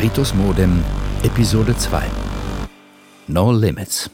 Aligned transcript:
Ritus 0.00 0.32
Modem, 0.32 0.84
Episode 1.24 1.76
2 1.76 2.02
No 3.26 3.50
Limits. 3.50 4.08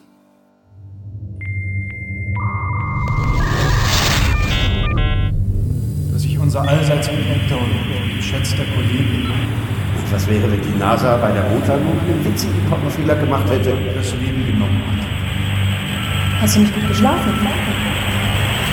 Dass 6.11 6.25
ich 6.25 6.39
unser 6.39 6.63
allseits 6.63 7.07
geliebter 7.09 7.59
und 7.59 8.17
geschätzter 8.17 8.65
Kollege 8.75 9.29
Und 9.29 10.11
was 10.13 10.27
wäre, 10.27 10.51
wenn 10.51 10.63
die 10.63 10.79
NASA 10.79 11.19
bei 11.19 11.33
der 11.33 11.51
Mondlandung 11.51 12.01
einen 12.01 12.25
witzigen 12.25 12.65
Pottenfehler 12.71 13.17
gemacht 13.17 13.51
hätte? 13.51 13.77
das 13.95 14.13
Leben 14.13 14.47
genommen 14.47 14.83
hat. 14.87 16.41
Hast 16.41 16.57
du 16.57 16.61
nicht 16.61 16.75
gut 16.75 16.89
geschlafen? 16.89 17.31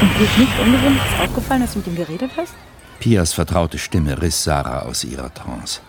Und 0.02 0.18
dir 0.18 0.24
ist 0.24 0.38
nicht 0.38 0.60
ungesund 0.64 1.00
aufgefallen, 1.22 1.62
dass 1.62 1.74
du 1.74 1.80
mit 1.80 1.88
ihm 1.88 1.96
geredet 1.98 2.32
hast? 2.38 2.54
Pias 3.02 3.34
vertraute 3.34 3.78
Stimme 3.78 4.22
riss 4.22 4.46
Sarah 4.46 4.84
aus 4.84 5.04
ihrer 5.04 5.34
Trance. 5.34 5.82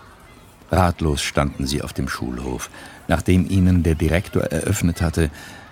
Ratlos 0.73 1.21
standen 1.21 1.65
sie 1.67 1.81
auf 1.81 1.93
dem 1.93 2.09
Schulhof, 2.09 2.69
nachdem 3.07 3.49
ihnen 3.49 3.83
der 3.83 3.95
Direktor 3.95 4.43
eröffnet 4.43 5.01
hatte, 5.01 5.29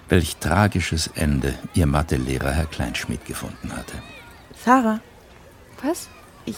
welch 0.10 0.38
tragisches 0.38 1.08
Ende 1.16 1.54
ihr 1.74 1.88
Mathelehrer 1.88 2.52
Herr 2.52 2.66
Kleinschmidt 2.66 3.26
gefunden 3.26 3.76
hatte. 3.76 3.94
Sarah, 4.64 5.00
Was? 5.82 6.10
ich, 6.46 6.58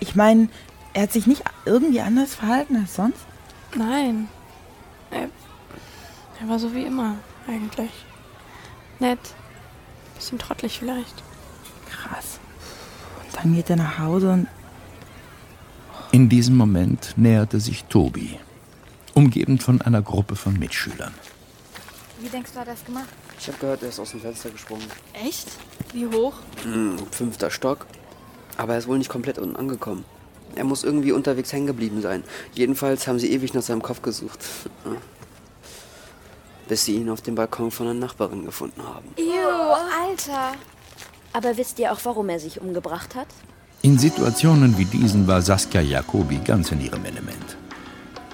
ich 0.00 0.14
meine, 0.16 0.48
er 0.94 1.02
hat 1.02 1.12
sich 1.12 1.26
nicht 1.26 1.42
irgendwie 1.64 2.00
anders 2.00 2.34
verhalten 2.34 2.76
als 2.76 2.96
sonst? 2.96 3.20
Nein. 3.76 4.28
Er, 5.10 5.28
er 6.40 6.48
war 6.48 6.58
so 6.58 6.74
wie 6.74 6.84
immer, 6.84 7.16
eigentlich. 7.46 7.90
Nett. 8.98 9.18
Bisschen 10.14 10.38
trottelig 10.38 10.78
vielleicht. 10.78 11.22
Krass. 11.90 12.40
Und 13.22 13.36
dann 13.36 13.54
geht 13.54 13.68
er 13.68 13.76
nach 13.76 13.98
Hause 13.98 14.32
und 14.32 14.48
In 16.12 16.28
diesem 16.28 16.56
Moment 16.56 17.14
näherte 17.16 17.60
sich 17.60 17.84
Tobi, 17.84 18.38
umgeben 19.14 19.58
von 19.58 19.82
einer 19.82 20.02
Gruppe 20.02 20.36
von 20.36 20.58
Mitschülern. 20.58 21.12
Wie 22.20 22.28
denkst 22.28 22.52
du, 22.52 22.60
hat 22.60 22.68
er 22.68 22.74
das 22.74 22.84
gemacht? 22.84 23.08
Ich 23.38 23.46
habe 23.48 23.58
gehört, 23.58 23.82
er 23.82 23.90
ist 23.90 24.00
aus 24.00 24.12
dem 24.12 24.20
Fenster 24.20 24.50
gesprungen. 24.50 24.84
Echt? 25.12 25.48
Wie 25.92 26.06
hoch? 26.06 26.34
Hm, 26.62 26.96
fünfter 27.10 27.50
Stock. 27.50 27.86
Aber 28.56 28.72
er 28.72 28.78
ist 28.78 28.88
wohl 28.88 28.98
nicht 28.98 29.10
komplett 29.10 29.38
unten 29.38 29.56
angekommen. 29.56 30.04
Er 30.54 30.64
muss 30.64 30.84
irgendwie 30.84 31.12
unterwegs 31.12 31.52
hängen 31.52 31.66
geblieben 31.66 32.00
sein. 32.00 32.24
Jedenfalls 32.54 33.06
haben 33.06 33.18
sie 33.18 33.30
ewig 33.32 33.52
nach 33.52 33.62
seinem 33.62 33.82
Kopf 33.82 34.00
gesucht. 34.00 34.38
Bis 36.68 36.84
sie 36.84 36.96
ihn 36.96 37.10
auf 37.10 37.20
dem 37.20 37.34
Balkon 37.34 37.70
von 37.70 37.88
einer 37.88 37.98
Nachbarin 37.98 38.46
gefunden 38.46 38.82
haben. 38.82 39.08
Ew, 39.18 39.72
Alter. 40.08 40.52
Aber 41.32 41.56
wisst 41.58 41.78
ihr 41.78 41.92
auch, 41.92 42.00
warum 42.04 42.30
er 42.30 42.40
sich 42.40 42.60
umgebracht 42.60 43.14
hat? 43.14 43.28
In 43.86 44.00
Situationen 44.00 44.76
wie 44.78 44.84
diesen 44.84 45.28
war 45.28 45.40
Saskia 45.40 45.80
Jacobi 45.80 46.38
ganz 46.38 46.72
in 46.72 46.80
ihrem 46.80 47.04
Element. 47.04 47.56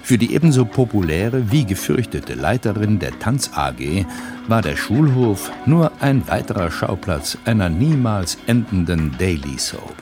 Für 0.01 0.17
die 0.17 0.33
ebenso 0.33 0.65
populäre 0.65 1.51
wie 1.51 1.63
gefürchtete 1.63 2.33
Leiterin 2.33 2.97
der 2.97 3.19
Tanz 3.19 3.51
AG 3.53 4.03
war 4.47 4.63
der 4.63 4.75
Schulhof 4.75 5.51
nur 5.67 5.91
ein 5.99 6.27
weiterer 6.27 6.71
Schauplatz 6.71 7.37
einer 7.45 7.69
niemals 7.69 8.39
endenden 8.47 9.15
Daily 9.19 9.59
Soap. 9.59 9.93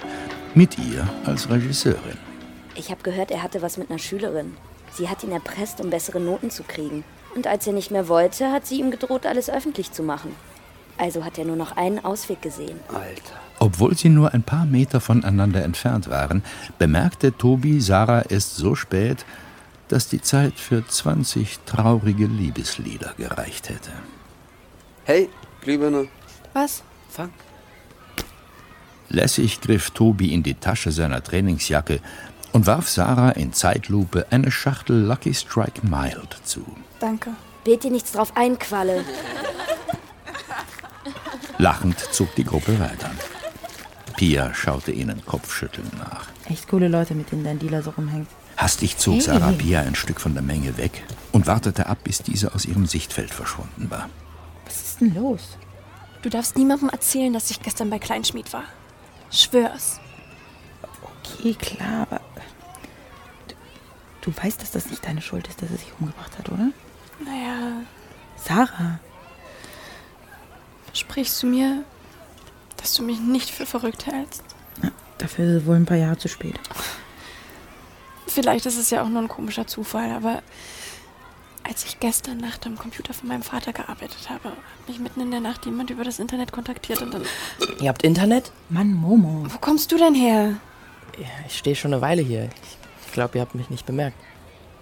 Mit 0.55 0.77
ihr 0.79 1.05
als 1.25 1.49
Regisseurin. 1.49 2.17
Ich 2.75 2.89
habe 2.89 3.03
gehört, 3.03 3.29
er 3.29 3.43
hatte 3.43 3.61
was 3.61 3.75
mit 3.75 3.89
einer 3.89 3.99
Schülerin. 3.99 4.53
Sie 4.93 5.09
hat 5.09 5.21
ihn 5.21 5.33
erpresst, 5.33 5.81
um 5.81 5.89
bessere 5.89 6.21
Noten 6.21 6.49
zu 6.49 6.63
kriegen. 6.63 7.03
Und 7.35 7.47
als 7.47 7.67
er 7.67 7.73
nicht 7.73 7.91
mehr 7.91 8.07
wollte, 8.07 8.53
hat 8.53 8.65
sie 8.65 8.79
ihm 8.79 8.89
gedroht, 8.89 9.25
alles 9.25 9.49
öffentlich 9.49 9.91
zu 9.91 10.01
machen. 10.01 10.33
Also 10.97 11.25
hat 11.25 11.37
er 11.37 11.43
nur 11.43 11.57
noch 11.57 11.75
einen 11.75 11.99
Ausweg 11.99 12.41
gesehen. 12.41 12.79
Alter. 12.87 13.50
Obwohl 13.61 13.95
sie 13.95 14.09
nur 14.09 14.33
ein 14.33 14.41
paar 14.41 14.65
Meter 14.65 14.99
voneinander 14.99 15.63
entfernt 15.63 16.09
waren, 16.09 16.41
bemerkte 16.79 17.37
Tobi 17.37 17.79
Sarah 17.79 18.23
erst 18.23 18.55
so 18.55 18.73
spät, 18.73 19.23
dass 19.87 20.07
die 20.07 20.19
Zeit 20.19 20.55
für 20.55 20.83
20 20.83 21.59
traurige 21.67 22.25
Liebeslieder 22.25 23.13
gereicht 23.17 23.69
hätte. 23.69 23.91
Hey, 25.03 25.29
Glühbirne. 25.61 26.07
Was? 26.53 26.81
Fang. 27.07 27.29
Lässig 29.09 29.61
griff 29.61 29.91
Tobi 29.91 30.33
in 30.33 30.41
die 30.41 30.55
Tasche 30.55 30.91
seiner 30.91 31.21
Trainingsjacke 31.21 31.99
und 32.53 32.65
warf 32.65 32.89
Sarah 32.89 33.29
in 33.29 33.53
Zeitlupe 33.53 34.25
eine 34.31 34.49
Schachtel 34.49 35.03
Lucky 35.03 35.35
Strike 35.35 35.85
Mild 35.85 36.35
zu. 36.45 36.65
Danke. 36.99 37.29
Dir 37.67 37.77
nichts 37.91 38.13
drauf 38.13 38.35
ein, 38.35 38.57
Qualle. 38.57 39.05
Lachend 41.59 41.99
zog 41.99 42.33
die 42.33 42.43
Gruppe 42.43 42.79
weiter. 42.79 43.11
Pia 44.21 44.53
schaute 44.53 44.91
ihnen 44.91 45.25
kopfschüttelnd 45.25 45.97
nach. 45.97 46.27
echt 46.45 46.67
coole 46.67 46.87
Leute, 46.87 47.15
mit 47.15 47.31
denen 47.31 47.43
dein 47.43 47.57
Dealer 47.57 47.81
so 47.81 47.89
rumhängt. 47.89 48.27
Hastig 48.55 48.99
zog 48.99 49.19
Sarah 49.19 49.51
Pia 49.51 49.81
ein 49.81 49.95
Stück 49.95 50.21
von 50.21 50.35
der 50.35 50.43
Menge 50.43 50.77
weg 50.77 51.03
und 51.31 51.47
wartete 51.47 51.87
ab, 51.87 51.97
bis 52.03 52.21
diese 52.21 52.53
aus 52.53 52.65
ihrem 52.65 52.85
Sichtfeld 52.85 53.33
verschwunden 53.33 53.89
war. 53.89 54.11
Was 54.67 54.79
ist 54.79 55.01
denn 55.01 55.15
los? 55.15 55.57
Du 56.21 56.29
darfst 56.29 56.55
niemandem 56.55 56.89
erzählen, 56.89 57.33
dass 57.33 57.49
ich 57.49 57.63
gestern 57.63 57.89
bei 57.89 57.97
Kleinschmied 57.97 58.53
war. 58.53 58.65
Schwör's. 59.31 59.99
Okay, 61.01 61.55
klar, 61.55 62.03
aber 62.03 62.21
du, 63.47 63.55
du 64.29 64.37
weißt, 64.37 64.61
dass 64.61 64.69
das 64.69 64.91
nicht 64.91 65.03
deine 65.03 65.23
Schuld 65.23 65.47
ist, 65.47 65.63
dass 65.63 65.71
er 65.71 65.77
sich 65.77 65.93
umgebracht 65.99 66.37
hat, 66.37 66.47
oder? 66.49 66.67
Naja, 67.25 67.81
Sarah, 68.35 68.99
versprichst 70.85 71.41
du 71.41 71.47
mir, 71.47 71.83
dass 72.81 72.93
du 72.93 73.03
mich 73.03 73.19
nicht 73.19 73.49
für 73.49 73.65
verrückt 73.65 74.05
hältst? 74.05 74.43
dafür 75.21 75.45
ist 75.45 75.61
es 75.61 75.65
wohl 75.67 75.75
ein 75.75 75.85
paar 75.85 75.97
Jahre 75.97 76.17
zu 76.17 76.27
spät. 76.27 76.59
Vielleicht 78.27 78.65
ist 78.65 78.77
es 78.77 78.89
ja 78.89 79.03
auch 79.03 79.09
nur 79.09 79.21
ein 79.21 79.27
komischer 79.27 79.67
Zufall, 79.67 80.11
aber 80.11 80.41
als 81.63 81.85
ich 81.85 81.99
gestern 81.99 82.37
Nacht 82.37 82.65
am 82.65 82.77
Computer 82.77 83.13
von 83.13 83.27
meinem 83.27 83.43
Vater 83.43 83.71
gearbeitet 83.71 84.29
habe, 84.29 84.49
hat 84.49 84.87
mich 84.87 84.99
mitten 84.99 85.21
in 85.21 85.31
der 85.31 85.41
Nacht 85.41 85.65
jemand 85.65 85.89
über 85.89 86.03
das 86.03 86.19
Internet 86.19 86.51
kontaktiert 86.51 87.01
und 87.01 87.13
dann. 87.13 87.23
Ihr 87.79 87.89
habt 87.89 88.03
Internet? 88.03 88.51
Mann, 88.69 88.93
Momo. 88.93 89.45
Wo 89.47 89.57
kommst 89.59 89.91
du 89.91 89.97
denn 89.97 90.15
her? 90.15 90.55
Ja, 91.19 91.27
ich 91.47 91.57
stehe 91.57 91.75
schon 91.75 91.93
eine 91.93 92.01
Weile 92.01 92.21
hier. 92.21 92.49
Ich 93.05 93.13
glaube, 93.13 93.37
ihr 93.37 93.41
habt 93.41 93.53
mich 93.53 93.69
nicht 93.69 93.85
bemerkt. 93.85 94.17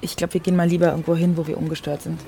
Ich 0.02 0.16
glaube, 0.16 0.36
wir 0.36 0.42
gehen 0.42 0.56
mal 0.56 0.68
lieber 0.68 0.88
irgendwo 0.88 1.16
hin, 1.16 1.36
wo 1.36 1.48
wir 1.48 1.58
ungestört 1.58 2.04
sind. 2.04 2.22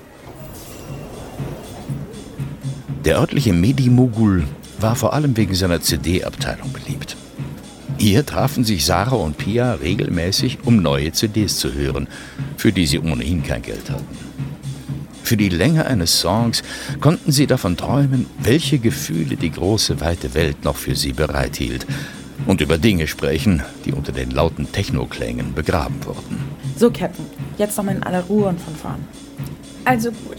Der 3.05 3.17
örtliche 3.17 3.53
Medimogul 3.53 4.47
war 4.81 4.95
vor 4.95 5.13
allem 5.13 5.35
wegen 5.37 5.55
seiner 5.55 5.81
CD-Abteilung 5.81 6.71
beliebt. 6.73 7.15
Hier 7.97 8.25
trafen 8.25 8.63
sich 8.63 8.85
Sarah 8.85 9.15
und 9.15 9.37
Pia 9.37 9.73
regelmäßig, 9.73 10.59
um 10.65 10.81
neue 10.81 11.11
CDs 11.11 11.57
zu 11.57 11.73
hören, 11.73 12.07
für 12.57 12.71
die 12.71 12.87
sie 12.87 12.99
ohnehin 12.99 13.43
kein 13.43 13.61
Geld 13.61 13.89
hatten. 13.89 14.17
Für 15.23 15.37
die 15.37 15.49
Länge 15.49 15.85
eines 15.85 16.19
Songs 16.19 16.63
konnten 16.99 17.31
sie 17.31 17.47
davon 17.47 17.77
träumen, 17.77 18.25
welche 18.39 18.79
Gefühle 18.79 19.35
die 19.35 19.51
große, 19.51 20.01
weite 20.01 20.33
Welt 20.33 20.63
noch 20.65 20.75
für 20.75 20.95
sie 20.95 21.13
bereithielt 21.13 21.85
und 22.47 22.59
über 22.59 22.77
Dinge 22.77 23.07
sprechen, 23.07 23.61
die 23.85 23.93
unter 23.93 24.11
den 24.11 24.31
lauten 24.31 24.71
Technoklängen 24.71 25.53
begraben 25.53 26.03
wurden. 26.05 26.39
So, 26.75 26.89
Captain, 26.89 27.25
jetzt 27.57 27.77
noch 27.77 27.85
mal 27.85 27.95
in 27.95 28.03
aller 28.03 28.23
Ruhe 28.23 28.47
und 28.47 28.59
von 28.59 28.75
vorn. 28.75 29.07
Also 29.85 30.11
gut. 30.11 30.37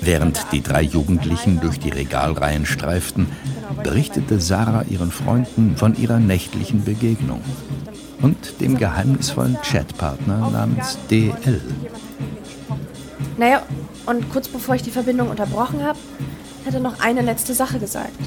Während 0.00 0.46
die 0.52 0.62
drei 0.62 0.82
Jugendlichen 0.82 1.60
durch 1.60 1.78
die 1.78 1.90
Regalreihen 1.90 2.66
streiften, 2.66 3.28
berichtete 3.82 4.40
Sarah 4.40 4.84
ihren 4.88 5.10
Freunden 5.10 5.76
von 5.76 5.96
ihrer 5.96 6.18
nächtlichen 6.18 6.84
Begegnung 6.84 7.40
und 8.20 8.60
dem 8.60 8.78
geheimnisvollen 8.78 9.58
Chatpartner 9.62 10.50
namens 10.50 10.98
DL. 11.10 11.60
Naja, 13.36 13.62
und 14.06 14.30
kurz 14.30 14.48
bevor 14.48 14.74
ich 14.74 14.82
die 14.82 14.90
Verbindung 14.90 15.30
unterbrochen 15.30 15.82
habe, 15.82 15.98
hat 16.64 16.74
er 16.74 16.80
noch 16.80 17.00
eine 17.00 17.22
letzte 17.22 17.54
Sache 17.54 17.78
gesagt. 17.78 18.18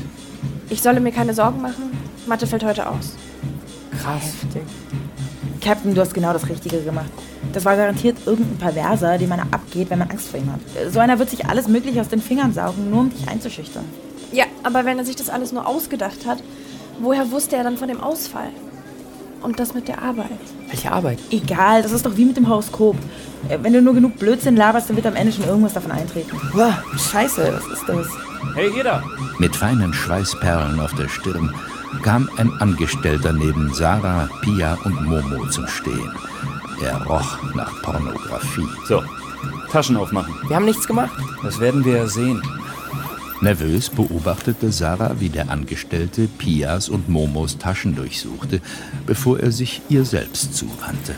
Ich 0.69 0.81
solle 0.81 0.99
mir 0.99 1.11
keine 1.11 1.33
Sorgen 1.33 1.61
machen, 1.61 1.91
Mathe 2.27 2.47
fällt 2.47 2.63
heute 2.63 2.89
aus. 2.89 3.13
Krass. 4.01 4.33
Captain, 5.61 5.95
du 5.95 6.01
hast 6.01 6.13
genau 6.13 6.33
das 6.33 6.47
Richtige 6.49 6.81
gemacht. 6.81 7.09
Das 7.53 7.65
war 7.65 7.75
garantiert 7.75 8.17
irgendein 8.25 8.57
Perverser, 8.57 9.17
den 9.17 9.29
man 9.29 9.39
abgeht, 9.39 9.89
wenn 9.89 9.99
man 9.99 10.11
Angst 10.11 10.27
vor 10.27 10.39
ihm 10.39 10.51
hat. 10.51 10.59
So 10.91 10.99
einer 10.99 11.17
wird 11.17 11.29
sich 11.29 11.45
alles 11.45 11.67
Mögliche 11.67 12.01
aus 12.01 12.09
den 12.09 12.21
Fingern 12.21 12.53
saugen, 12.53 12.89
nur 12.89 13.01
um 13.01 13.09
dich 13.09 13.27
einzuschüchtern. 13.27 13.85
Ja, 14.31 14.45
aber 14.63 14.85
wenn 14.85 14.97
er 14.97 15.05
sich 15.05 15.15
das 15.15 15.29
alles 15.29 15.51
nur 15.51 15.67
ausgedacht 15.67 16.25
hat, 16.25 16.39
woher 16.99 17.31
wusste 17.31 17.55
er 17.55 17.63
dann 17.63 17.77
von 17.77 17.87
dem 17.87 18.01
Ausfall? 18.01 18.49
Und 19.41 19.59
das 19.59 19.73
mit 19.75 19.87
der 19.87 20.01
Arbeit. 20.01 20.39
Welche 20.69 20.91
Arbeit? 20.91 21.19
Egal, 21.29 21.83
das 21.83 21.91
ist 21.91 22.05
doch 22.05 22.17
wie 22.17 22.25
mit 22.25 22.35
dem 22.35 22.49
Horoskop. 22.49 22.95
Äh, 23.47 23.59
Wenn 23.61 23.73
du 23.73 23.81
nur 23.81 23.93
genug 23.93 24.17
Blödsinn 24.17 24.55
laberst, 24.55 24.89
dann 24.89 24.95
wird 24.95 25.05
am 25.05 25.15
Ende 25.15 25.31
schon 25.31 25.45
irgendwas 25.45 25.73
davon 25.73 25.91
eintreten. 25.91 26.35
Uah, 26.55 26.81
scheiße, 26.97 27.53
was 27.53 27.77
ist 27.79 27.87
das? 27.87 28.07
Hey, 28.55 28.71
ihr 28.75 28.83
da! 28.83 29.03
Mit 29.37 29.55
feinen 29.55 29.93
Schweißperlen 29.93 30.79
auf 30.79 30.93
der 30.95 31.07
Stirn 31.09 31.53
kam 32.03 32.29
ein 32.37 32.51
Angestellter 32.59 33.33
neben 33.33 33.73
Sarah, 33.73 34.27
Pia 34.41 34.77
und 34.83 35.07
Momo 35.07 35.45
zum 35.49 35.67
Stehen. 35.67 36.11
Er 36.83 36.97
roch 37.05 37.37
nach 37.53 37.81
Pornografie. 37.83 38.67
So, 38.87 39.03
Taschen 39.71 39.95
aufmachen. 39.97 40.33
Wir 40.47 40.55
haben 40.55 40.65
nichts 40.65 40.87
gemacht. 40.87 41.11
Das 41.43 41.59
werden 41.59 41.85
wir 41.85 41.97
ja 41.97 42.07
sehen. 42.07 42.41
Nervös 43.41 43.89
beobachtete 43.89 44.71
Sarah, 44.71 45.19
wie 45.19 45.29
der 45.29 45.49
Angestellte 45.49 46.27
Pias 46.27 46.89
und 46.89 47.09
Momos 47.09 47.57
Taschen 47.57 47.95
durchsuchte, 47.95 48.61
bevor 49.05 49.39
er 49.39 49.51
sich 49.51 49.81
ihr 49.89 50.05
selbst 50.05 50.55
zuwandte. 50.55 51.15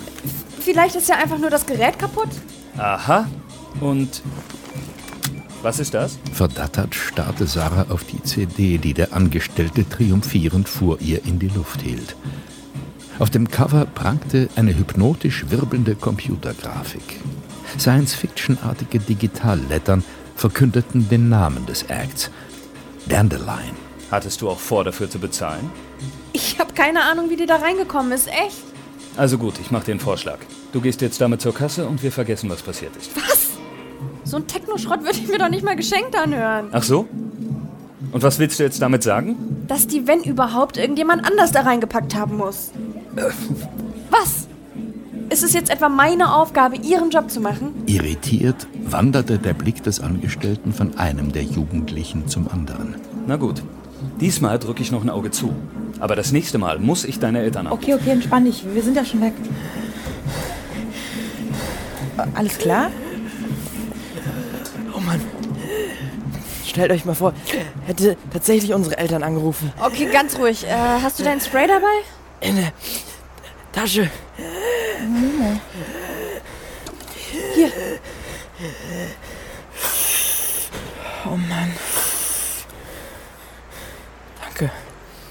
Vielleicht 0.60 0.96
ist 0.96 1.10
ja 1.10 1.18
einfach 1.18 1.38
nur 1.38 1.50
das 1.50 1.66
Gerät 1.66 2.00
kaputt. 2.00 2.30
Aha. 2.78 3.28
Und 3.80 4.22
was 5.62 5.80
ist 5.80 5.94
das? 5.94 6.18
Verdattert 6.34 6.96
starrte 6.96 7.48
Sarah 7.48 7.88
auf 7.90 8.04
die 8.04 8.22
CD, 8.24 8.78
die 8.78 8.94
der 8.94 9.14
Angestellte 9.14 9.88
triumphierend 9.88 10.70
vor 10.70 11.00
ihr 11.02 11.26
in 11.26 11.40
die 11.40 11.50
Luft 11.50 11.82
hielt. 11.82 12.16
Auf 13.20 13.30
dem 13.32 13.50
Cover 13.50 13.86
prangte 13.86 14.50
eine 14.56 14.78
hypnotisch 14.78 15.46
wirbelnde 15.50 15.96
Computergrafik. 15.96 17.20
Science-Fiction-artige 17.80 19.00
Digitallettern 19.00 20.04
verkündeten 20.38 21.10
den 21.10 21.30
Namen 21.30 21.66
des 21.66 21.84
Acts. 21.84 22.30
Dandelion. 23.10 23.76
Hattest 24.12 24.42
du 24.42 24.50
auch 24.50 24.60
vor, 24.60 24.84
dafür 24.84 25.10
zu 25.10 25.20
bezahlen? 25.20 25.70
Ich 26.32 26.60
habe 26.60 26.74
keine 26.74 27.04
Ahnung, 27.04 27.30
wie 27.30 27.36
die 27.36 27.46
da 27.46 27.58
reingekommen 27.58 28.12
ist. 28.12 28.28
Echt? 28.28 28.64
Also 29.18 29.38
gut, 29.38 29.56
ich 29.60 29.72
mache 29.72 29.86
den 29.86 30.00
Vorschlag. 30.00 30.38
Du 30.72 30.80
gehst 30.80 31.02
jetzt 31.02 31.20
damit 31.20 31.42
zur 31.42 31.54
Kasse 31.54 31.88
und 31.88 32.04
wir 32.04 32.12
vergessen, 32.12 32.50
was 32.50 32.62
passiert 32.62 32.96
ist. 32.96 33.12
Was? 33.16 33.50
So 34.24 34.38
ein 34.38 34.48
Technoschrott 34.48 35.04
würde 35.04 35.18
ich 35.18 35.28
mir 35.28 35.40
doch 35.40 35.50
nicht 35.50 35.64
mal 35.64 35.76
geschenkt 35.76 36.16
anhören. 36.16 36.68
Ach 36.72 36.84
so? 36.84 37.08
Und 38.12 38.24
was 38.24 38.40
willst 38.40 38.60
du 38.60 38.64
jetzt 38.64 38.82
damit 38.82 39.04
sagen? 39.04 39.66
Dass 39.68 39.88
die, 39.88 40.08
wenn 40.08 40.22
überhaupt, 40.22 40.78
irgendjemand 40.78 41.26
anders 41.26 41.52
da 41.52 41.62
reingepackt 41.62 42.16
haben 42.16 42.38
muss. 42.38 42.72
Was? 44.12 44.48
Ist 45.30 45.44
es 45.44 45.54
jetzt 45.54 45.70
etwa 45.70 45.90
meine 45.90 46.34
Aufgabe, 46.34 46.78
ihren 46.78 47.10
Job 47.10 47.30
zu 47.30 47.42
machen? 47.42 47.84
Irritiert 47.86 48.68
wanderte 48.92 49.38
der 49.38 49.54
Blick 49.54 49.84
des 49.84 50.00
Angestellten 50.00 50.74
von 50.74 50.98
einem 50.98 51.32
der 51.32 51.44
Jugendlichen 51.44 52.28
zum 52.28 52.48
anderen. 52.50 52.96
Na 53.28 53.36
gut. 53.36 53.64
Diesmal 54.22 54.60
drücke 54.60 54.82
ich 54.82 54.92
noch 54.92 55.04
ein 55.04 55.10
Auge 55.10 55.32
zu. 55.32 55.54
Aber 56.00 56.16
das 56.16 56.32
nächste 56.32 56.58
Mal 56.58 56.80
muss 56.80 57.04
ich 57.04 57.20
deine 57.20 57.40
Eltern 57.40 57.68
anrufen. 57.68 57.84
Okay, 57.84 57.94
okay, 57.96 58.12
entspann 58.12 58.46
dich. 58.46 58.64
Wir 58.72 58.82
sind 58.82 58.96
ja 58.96 59.04
schon 59.04 59.22
weg. 59.22 59.34
Alles 62.34 62.58
klar? 62.58 62.92
Oh 64.96 65.00
Mann. 65.00 65.22
Stellt 66.66 66.92
euch 66.92 67.06
mal 67.06 67.16
vor, 67.16 67.34
hätte 67.86 68.18
tatsächlich 68.32 68.74
unsere 68.74 68.98
Eltern 68.98 69.24
angerufen. 69.24 69.72
Okay, 69.84 70.10
ganz 70.12 70.38
ruhig. 70.38 70.64
Äh, 70.66 70.70
hast 71.02 71.20
du 71.20 71.24
deinen 71.24 71.42
Spray 71.42 71.68
dabei? 71.68 71.86
In 72.42 72.56
der 72.56 72.72
Tasche. 73.72 74.10
Hier. 77.56 77.72
Oh 81.26 81.36
Mann. 81.36 81.74
Danke. 84.42 84.72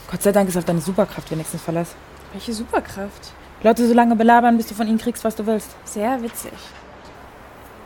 Gott 0.09 0.23
sei 0.23 0.31
Dank 0.31 0.49
ist 0.49 0.57
auf 0.57 0.65
deine 0.65 0.81
Superkraft 0.81 1.31
wenigstens 1.31 1.63
Verlass. 1.63 1.97
Welche 2.33 2.53
Superkraft? 2.53 3.33
Leute 3.63 3.89
so 3.89 3.95
lange 3.95 4.15
belabern, 4.15 4.57
bis 4.57 4.69
du 4.69 4.75
von 4.75 4.87
ihnen 4.87 4.99
kriegst, 4.99 5.25
was 5.25 5.35
du 5.35 5.45
willst. 5.47 5.71
Sehr 5.85 6.23
witzig. 6.23 6.53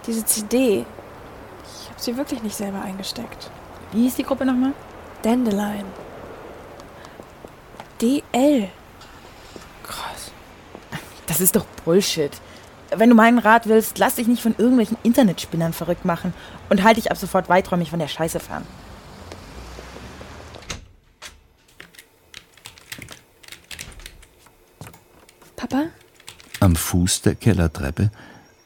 Diese 0.07 0.25
CD. 0.27 0.85
Ich 1.65 1.89
habe 1.89 2.01
sie 2.01 2.17
wirklich 2.17 2.43
nicht 2.43 2.57
selber 2.57 2.83
eingesteckt. 2.83 3.51
Wie 3.93 4.03
hieß 4.03 4.17
die 4.17 4.25
Gruppe 4.25 4.45
nochmal? 4.45 4.73
Dandelion. 5.23 5.87
DL. 8.01 8.69
Krass. 9.83 10.33
Das 11.27 11.41
ist 11.41 11.57
doch 11.57 11.65
Bullshit. 11.85 12.33
Wenn 12.95 13.09
du 13.09 13.15
meinen 13.15 13.39
Rat 13.39 13.69
willst, 13.69 13.99
lass 13.99 14.17
dich 14.17 14.27
nicht 14.27 14.43
von 14.43 14.55
irgendwelchen 14.59 14.97
Internetspinnern 15.03 15.73
verrückt 15.73 16.05
machen 16.05 16.35
und 16.69 16.83
halt 16.83 16.97
dich 16.97 17.11
ab 17.11 17.17
sofort 17.17 17.49
weiträumig 17.49 17.91
von 17.91 17.99
der 18.01 18.09
Scheiße 18.09 18.41
fern. 18.41 18.67
Papa? 25.57 25.87
Am 26.59 26.75
Fuß 26.75 27.23
der 27.23 27.37
Kellertreppe 27.37 28.11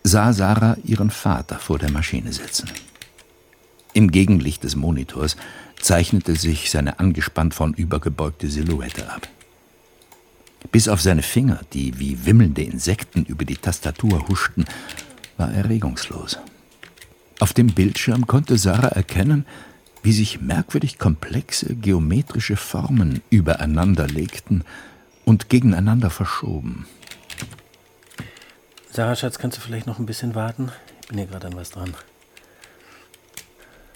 sah 0.03 0.33
Sarah 0.33 0.77
ihren 0.85 1.11
Vater 1.11 1.59
vor 1.59 1.79
der 1.79 1.91
Maschine 1.91 2.33
sitzen. 2.33 2.71
Im 3.93 4.11
Gegenlicht 4.11 4.65
des 4.65 4.75
Monitors 4.75 5.37
zeichnete 5.81 6.35
sich 6.35 6.71
seine 6.71 6.99
angespannt 6.99 7.55
vornübergebeugte 7.55 8.49
Silhouette 8.49 9.09
ab. 9.11 9.29
Bis 10.75 10.89
auf 10.89 11.01
seine 11.01 11.23
Finger, 11.23 11.61
die 11.73 12.01
wie 12.01 12.27
wimmelnde 12.27 12.65
Insekten 12.65 13.25
über 13.27 13.45
die 13.45 13.57
Tastatur 13.57 14.27
huschten, 14.27 14.65
war 15.37 15.53
er 15.55 15.69
regungslos. 15.69 16.37
Auf 17.39 17.53
dem 17.53 17.69
Bildschirm 17.69 18.27
konnte 18.27 18.59
Sarah 18.59 18.89
erkennen, 18.89 19.47
wie 20.03 20.11
sich 20.11 20.41
merkwürdig 20.41 20.99
komplexe 20.99 21.77
geometrische 21.77 22.57
Formen 22.57 23.23
übereinander 23.31 24.09
legten 24.09 24.65
und 25.25 25.49
gegeneinander 25.49 26.11
verschoben. 26.11 26.89
Sarah, 28.91 29.15
Schatz, 29.15 29.39
kannst 29.39 29.59
du 29.59 29.61
vielleicht 29.61 29.87
noch 29.87 30.01
ein 30.01 30.07
bisschen 30.07 30.35
warten? 30.35 30.73
Ich 31.03 31.07
bin 31.07 31.19
hier 31.19 31.29
gerade 31.29 31.47
an 31.47 31.55
was 31.55 31.71
dran. 31.71 31.95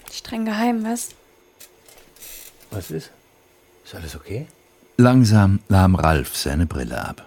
Streng 0.09 0.45
geheim, 0.45 0.85
was? 0.85 1.09
Was 2.71 2.89
ist? 2.89 3.11
Ist 3.83 3.95
alles 3.95 4.15
okay? 4.15 4.47
Langsam 5.01 5.61
nahm 5.69 5.95
Ralf 5.95 6.35
seine 6.35 6.65
Brille 6.65 7.01
ab. 7.01 7.25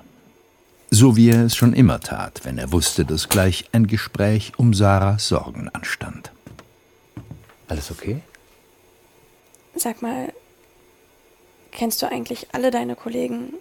So 0.91 1.17
wie 1.17 1.31
er 1.31 1.47
es 1.47 1.57
schon 1.57 1.73
immer 1.73 2.01
tat, 2.01 2.45
wenn 2.45 2.59
er 2.59 2.71
wusste, 2.71 3.07
dass 3.07 3.31
gleich 3.31 3.65
ein 3.73 3.87
Gespräch 3.87 4.53
um 4.59 4.75
Sarahs 4.75 5.29
Sorgen 5.29 5.71
anstand. 5.71 6.33
Alles 7.69 7.91
okay? 7.91 8.21
Sag 9.75 10.03
mal, 10.03 10.35
kennst 11.71 12.03
du 12.03 12.11
eigentlich 12.13 12.49
alle 12.53 12.71
deine 12.71 12.95
Kollegen 12.95 13.55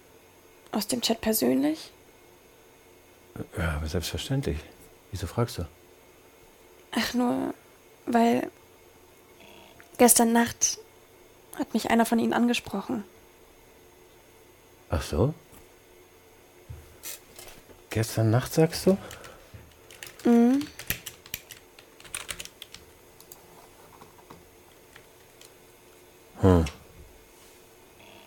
aus 0.74 0.88
dem 0.88 1.00
Chat 1.00 1.22
persönlich? 1.22 1.94
Ja, 3.58 3.78
aber 3.78 3.88
selbstverständlich. 3.88 4.58
Wieso 5.12 5.26
fragst 5.26 5.58
du? 5.58 5.66
Ach, 6.92 7.14
nur, 7.14 7.54
weil 8.08 8.52
gestern 9.98 10.34
Nacht 10.34 10.80
hat 11.58 11.74
mich 11.74 11.90
einer 11.90 12.06
von 12.06 12.20
ihnen 12.20 12.34
angesprochen. 12.34 13.06
Ach 14.92 15.02
so? 15.02 15.34
Gestern 17.90 18.30
Nacht 18.30 18.54
sagst 18.54 18.86
du? 18.86 18.98
Mhm. 20.26 20.68
Hm. 26.42 26.66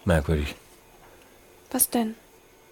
Merkwürdig. 0.06 0.54
Was 1.70 1.90
denn? 1.90 2.14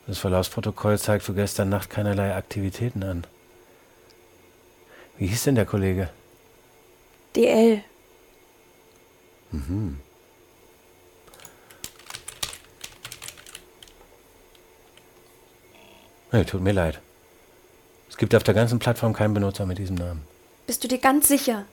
Das 0.07 0.19
Verlaufsprotokoll 0.19 0.99
zeigt 0.99 1.25
für 1.25 1.35
gestern 1.35 1.69
Nacht 1.69 1.91
keinerlei 1.91 2.35
Aktivitäten 2.35 3.03
an. 3.03 3.27
Wie 5.19 5.27
hieß 5.27 5.45
denn 5.45 5.55
der 5.55 5.67
Kollege? 5.67 6.09
DL. 7.37 7.85
Mhm. 9.51 10.01
Nee, 16.33 16.45
tut 16.45 16.63
mir 16.63 16.73
leid. 16.73 17.01
Es 18.09 18.17
gibt 18.17 18.35
auf 18.35 18.43
der 18.43 18.55
ganzen 18.55 18.79
Plattform 18.79 19.13
keinen 19.13 19.35
Benutzer 19.35 19.67
mit 19.67 19.79
diesem 19.79 19.97
Namen. 19.97 20.27
Bist 20.67 20.83
du 20.83 20.89
dir 20.89 20.99
ganz 20.99 21.29
sicher? 21.29 21.67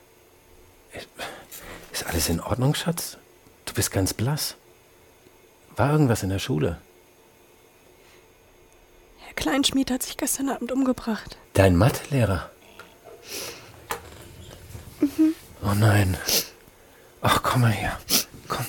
Ist 1.91 2.05
alles 2.05 2.29
in 2.29 2.41
Ordnung, 2.41 2.75
Schatz? 2.75 3.17
Du 3.65 3.73
bist 3.73 3.91
ganz 3.91 4.13
blass. 4.13 4.55
War 5.75 5.91
irgendwas 5.91 6.23
in 6.23 6.29
der 6.29 6.39
Schule? 6.39 6.81
Herr 9.19 9.33
Kleinschmied 9.33 9.91
hat 9.91 10.03
sich 10.03 10.17
gestern 10.17 10.49
Abend 10.49 10.71
umgebracht. 10.71 11.37
Dein 11.53 11.75
Mathelehrer? 11.75 12.49
Mhm. 14.99 15.35
Oh 15.63 15.73
nein. 15.73 16.17
Ach, 17.21 17.41
komm 17.43 17.61
mal 17.61 17.71
her. 17.71 17.97
Komm. 18.47 18.65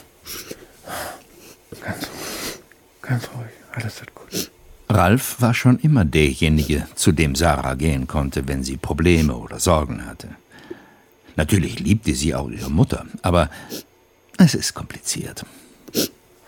Ganz 1.80 2.04
ruhig. 2.04 2.60
Ganz 3.02 3.28
ruhig. 3.34 3.50
Alles 3.72 4.00
wird 4.00 4.14
gut. 4.14 4.49
Ralf 4.90 5.40
war 5.40 5.54
schon 5.54 5.78
immer 5.78 6.04
derjenige, 6.04 6.86
zu 6.96 7.12
dem 7.12 7.36
Sarah 7.36 7.74
gehen 7.74 8.08
konnte, 8.08 8.48
wenn 8.48 8.64
sie 8.64 8.76
Probleme 8.76 9.36
oder 9.36 9.60
Sorgen 9.60 10.04
hatte. 10.04 10.28
Natürlich 11.36 11.78
liebte 11.78 12.12
sie 12.14 12.34
auch 12.34 12.50
ihre 12.50 12.70
Mutter, 12.70 13.06
aber 13.22 13.50
es 14.36 14.54
ist 14.54 14.74
kompliziert. 14.74 15.44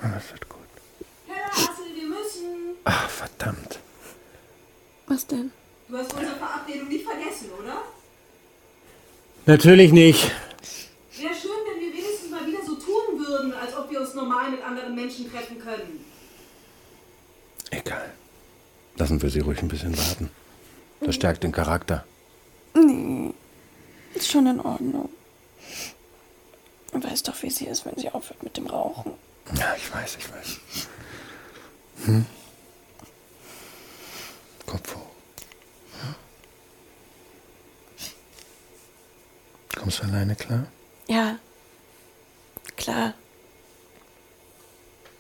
Alles 0.01 0.33
wird 0.33 0.49
gut. 0.49 0.59
Herr 1.29 1.51
Hassel, 1.51 1.87
wir 1.95 2.09
müssen. 2.09 2.77
Ach, 2.85 3.09
verdammt. 3.09 3.79
Was 5.07 5.25
denn? 5.27 5.53
Du 5.89 5.97
hast 5.97 6.13
unsere 6.13 6.35
Verabredung 6.35 6.89
nicht 6.89 7.05
vergessen, 7.05 7.47
oder? 7.61 7.83
Natürlich 9.47 9.93
nicht. 9.93 10.33
Wäre 11.17 11.35
schön, 11.35 11.51
wenn 11.71 11.81
wir 11.81 11.93
wenigstens 11.93 12.31
mal 12.31 12.45
wieder 12.47 12.65
so 12.67 12.75
tun 12.75 13.19
würden, 13.25 13.53
als 13.55 13.77
ob 13.77 13.89
wir 13.91 14.01
uns 14.01 14.15
normal 14.15 14.51
mit 14.51 14.63
anderen 14.65 14.95
Menschen 14.95 15.31
treffen 15.31 15.61
können. 15.61 16.05
Egal. 17.71 18.13
Lassen 18.97 19.23
wir 19.23 19.31
sie 19.31 19.41
ruhig 19.41 19.63
ein 19.63 19.69
bisschen 19.69 19.97
warten. 19.97 20.31
Das 21.01 21.15
stärkt 21.15 21.43
den 21.43 21.53
Charakter. 21.53 22.05
Nee. 22.75 23.33
Ist 24.15 24.31
schon 24.31 24.47
in 24.47 24.61
Ordnung. 24.61 25.09
Du 26.93 27.03
weißt 27.03 27.27
doch, 27.27 27.43
wie 27.43 27.51
sie 27.51 27.67
ist, 27.67 27.87
wenn 27.87 27.97
sie 27.97 28.11
aufhört 28.11 28.43
mit 28.43 28.57
dem 28.57 28.67
Rauchen. 28.67 29.13
Ja, 29.57 29.75
ich 29.77 29.93
weiß, 29.93 30.17
ich 30.19 30.31
weiß. 30.31 30.59
Hm? 32.05 32.27
Kopf 34.67 34.95
hoch. 34.95 35.01
Ja. 36.03 36.15
Kommst 39.81 40.01
du 40.01 40.05
alleine 40.05 40.37
klar? 40.37 40.67
Ja, 41.09 41.39
klar. 42.77 43.15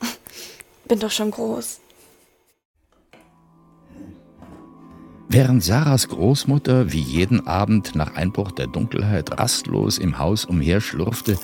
Bin 0.84 1.00
doch 1.00 1.10
schon 1.10 1.30
groß. 1.30 1.80
Während 5.34 5.64
Sarahs 5.64 6.08
Großmutter 6.08 6.92
wie 6.92 7.00
jeden 7.00 7.46
Abend 7.46 7.94
nach 7.94 8.16
Einbruch 8.16 8.52
der 8.52 8.66
Dunkelheit 8.66 9.38
rastlos 9.40 9.96
im 9.96 10.18
Haus 10.18 10.44
umherschlurfte, 10.44 11.38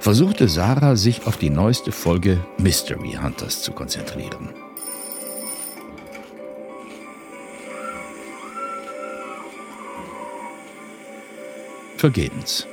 versuchte 0.00 0.48
Sarah, 0.48 0.96
sich 0.96 1.24
auf 1.28 1.36
die 1.36 1.50
neueste 1.50 1.92
Folge 1.92 2.44
Mystery 2.58 3.12
Hunters 3.12 3.62
zu 3.62 3.70
konzentrieren. 3.70 4.48
Vergebens. 11.96 12.66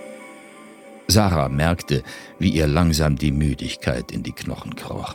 Sarah 1.08 1.48
merkte, 1.48 2.02
wie 2.40 2.50
ihr 2.50 2.66
langsam 2.66 3.18
die 3.18 3.32
Müdigkeit 3.32 4.12
in 4.12 4.24
die 4.24 4.32
Knochen 4.32 4.76
kroch. 4.76 5.14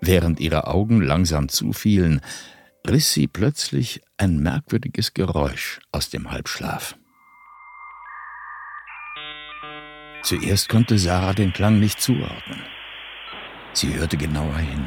Während 0.00 0.38
ihre 0.38 0.68
Augen 0.68 1.00
langsam 1.00 1.48
zufielen, 1.48 2.20
riss 2.88 3.12
sie 3.12 3.26
plötzlich 3.26 4.00
ein 4.16 4.38
merkwürdiges 4.38 5.14
Geräusch 5.14 5.80
aus 5.92 6.10
dem 6.10 6.30
Halbschlaf. 6.30 6.96
Zuerst 10.22 10.68
konnte 10.68 10.98
Sarah 10.98 11.32
den 11.32 11.52
Klang 11.52 11.78
nicht 11.78 12.00
zuordnen. 12.00 12.62
Sie 13.72 13.94
hörte 13.94 14.16
genauer 14.16 14.58
hin 14.58 14.86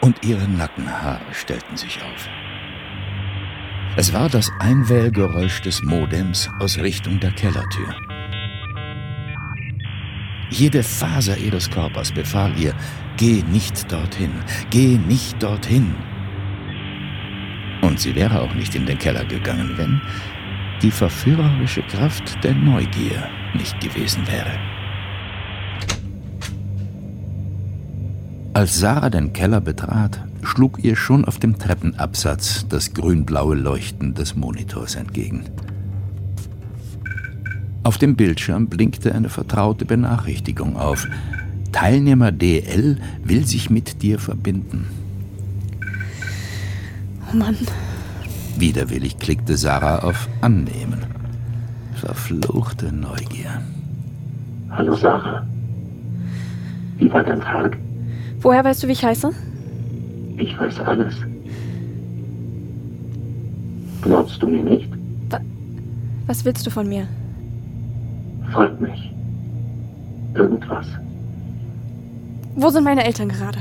und 0.00 0.24
ihre 0.24 0.46
Nackenhaare 0.46 1.32
stellten 1.32 1.76
sich 1.76 2.02
auf. 2.02 2.28
Es 3.96 4.12
war 4.12 4.28
das 4.28 4.50
Einwählgeräusch 4.58 5.62
des 5.62 5.82
Modems 5.82 6.50
aus 6.58 6.78
Richtung 6.78 7.20
der 7.20 7.30
Kellertür. 7.32 7.96
Jede 10.50 10.82
Faser 10.82 11.38
ihres 11.38 11.70
Körpers 11.70 12.12
befahl 12.12 12.58
ihr, 12.58 12.74
geh 13.16 13.42
nicht 13.44 13.90
dorthin, 13.90 14.32
geh 14.70 14.98
nicht 14.98 15.42
dorthin. 15.42 15.94
Und 17.94 18.00
sie 18.00 18.16
wäre 18.16 18.42
auch 18.42 18.52
nicht 18.54 18.74
in 18.74 18.86
den 18.86 18.98
Keller 18.98 19.24
gegangen, 19.24 19.74
wenn 19.76 20.00
die 20.82 20.90
verführerische 20.90 21.82
Kraft 21.82 22.42
der 22.42 22.52
Neugier 22.52 23.28
nicht 23.56 23.80
gewesen 23.80 24.26
wäre. 24.26 24.50
Als 28.52 28.80
Sarah 28.80 29.10
den 29.10 29.32
Keller 29.32 29.60
betrat, 29.60 30.20
schlug 30.42 30.82
ihr 30.82 30.96
schon 30.96 31.24
auf 31.24 31.38
dem 31.38 31.56
Treppenabsatz 31.56 32.66
das 32.68 32.94
grünblaue 32.94 33.54
Leuchten 33.54 34.14
des 34.14 34.34
Monitors 34.34 34.96
entgegen. 34.96 35.44
Auf 37.84 37.98
dem 37.98 38.16
Bildschirm 38.16 38.66
blinkte 38.66 39.14
eine 39.14 39.28
vertraute 39.28 39.84
Benachrichtigung 39.84 40.76
auf. 40.76 41.06
Teilnehmer 41.70 42.32
DL 42.32 42.98
will 43.22 43.46
sich 43.46 43.70
mit 43.70 44.02
dir 44.02 44.18
verbinden. 44.18 45.03
Mann. 47.34 47.56
Widerwillig 48.56 49.18
klickte 49.18 49.56
Sarah 49.56 49.98
auf 50.00 50.28
Annehmen. 50.40 51.00
Verfluchte 51.94 52.92
Neugier. 52.92 53.60
Hallo 54.70 54.94
Sarah. 54.94 55.44
Wie 56.98 57.12
war 57.12 57.22
dein 57.22 57.40
Tag? 57.40 57.76
Woher 58.40 58.64
weißt 58.64 58.82
du, 58.82 58.88
wie 58.88 58.92
ich 58.92 59.04
heiße? 59.04 59.30
Ich 60.36 60.58
weiß 60.58 60.80
alles. 60.80 61.14
Glaubst 64.02 64.42
du 64.42 64.46
mir 64.48 64.62
nicht? 64.62 64.88
Was 66.26 66.44
willst 66.44 66.66
du 66.66 66.70
von 66.70 66.88
mir? 66.88 67.06
Folg 68.52 68.80
mich. 68.80 69.12
Irgendwas. 70.34 70.86
Wo 72.56 72.68
sind 72.70 72.84
meine 72.84 73.04
Eltern 73.04 73.28
gerade? 73.28 73.58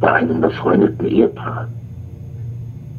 Bei 0.00 0.12
einem 0.12 0.40
befreundeten 0.40 1.06
Ehepaar. 1.06 1.68